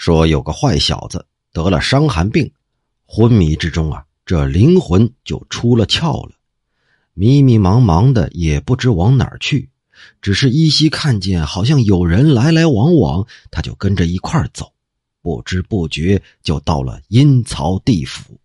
[0.00, 2.50] 说有个坏小子得了伤寒病，
[3.04, 6.32] 昏迷之中啊，这灵魂就出了窍了，
[7.12, 9.68] 迷迷茫茫的也不知往哪儿去，
[10.22, 14.72] 只是依稀看见好像有人来来往往，他就跟着一块儿走，
[15.20, 18.40] 不知不觉就到了阴曹地府。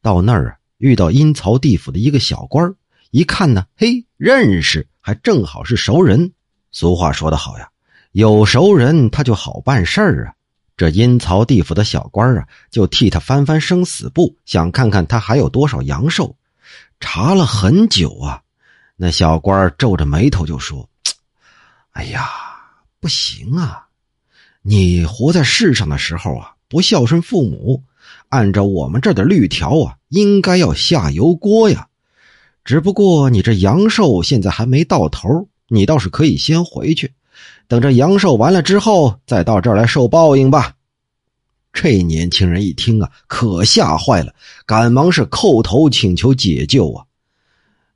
[0.00, 2.72] 到那儿啊，遇到阴曹地府的一个小官
[3.10, 6.32] 一看呢，嘿，认识，还正好是熟人。
[6.70, 7.68] 俗话说得好呀，
[8.12, 10.34] 有熟人他就好办事儿啊。
[10.82, 16.34] 这阴曹地府的小官啊，就替他翻翻生死簿，想看看他还有多少阳寿。
[16.98, 18.42] 查了很久啊，
[18.96, 20.88] 那小官皱着眉头就说
[21.94, 22.28] ：“哎呀，
[22.98, 23.86] 不行啊！
[24.60, 27.80] 你活在世上的时候啊，不孝顺父母，
[28.30, 31.86] 按照我们这儿的律条啊，应该要下油锅呀。
[32.64, 37.12] 只不过你这阳寿现在还没到头，你倒是可以先回去。”
[37.68, 40.74] 等着阳寿完了之后，再到这儿来受报应吧。
[41.72, 44.34] 这年轻人一听啊，可吓坏了，
[44.66, 47.04] 赶忙是叩头请求解救啊。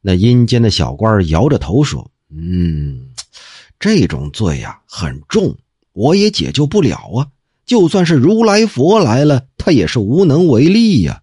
[0.01, 3.09] 那阴间的小官摇着头说：“嗯，
[3.79, 5.55] 这种罪呀很重，
[5.93, 7.29] 我也解救不了啊。
[7.67, 11.21] 就算是如来佛来了，他也是无能为力呀。”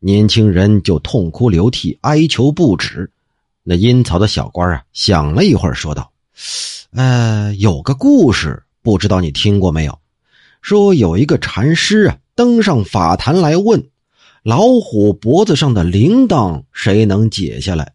[0.00, 3.10] 年轻人就痛哭流涕，哀求不止。
[3.64, 6.12] 那阴曹的小官啊，想了一会儿，说道。
[6.92, 9.98] 呃，有个故事，不知道你听过没有？
[10.68, 13.86] 说有一个禅师啊，登上法坛来问：
[14.42, 17.94] 老虎脖子上的铃铛谁能解下来？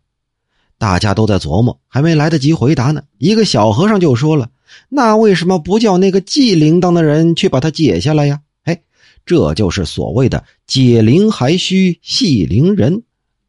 [0.79, 4.49] 大家都在琢磨，还没来得及回答呢，一个小和尚就说了
[4.89, 8.81] ：“那为什么不叫那个系铃铛的人去把它解下来呀？”哎，
[9.23, 13.03] 这就是所谓的“解铃还须系铃人”。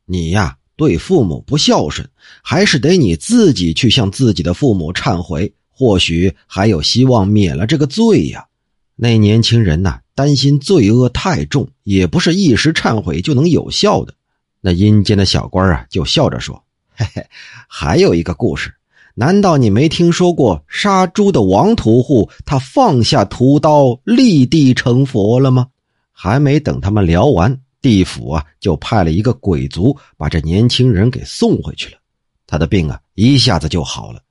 [0.05, 0.59] 你呀。
[0.77, 2.06] 对父母不孝顺，
[2.42, 8.44] 还是得你自己去向自己的父母忏悔，或许还有希望免了这个罪呀。
[8.97, 14.14] 那年轻人呐，担心罪恶太重，也不是一时忏悔就能有效的。
[14.61, 16.62] 那阴间的小官啊，就笑着说
[16.94, 17.27] ：“嘿嘿，
[17.69, 18.72] 还有一个故事，
[19.15, 25.66] 难道你没听说过杀猪的王屠户，他放下屠刀，立地成佛了吗？”
[26.16, 27.61] 还没等他们聊完。
[27.82, 31.99] 地府啊，就派了一个鬼卒把这年轻人给送回去了。
[32.47, 34.22] 他的病啊，一下子就好了。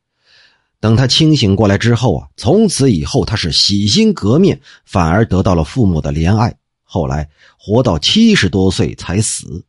[0.84, 6.54] 等他清醒过来之后啊，从此以后他是洗心革面，反而得到了父母的怜爱。
[6.84, 9.64] 后来活到七十多岁才死。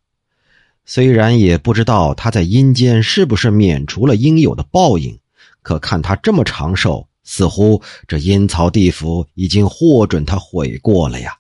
[0.85, 5.17] 虽然也不知道他在阴间是不是免除了应有的报应，
[5.63, 11.39] 可看他这么长寿，似乎这阴曹地府已经获准他悔过了呀。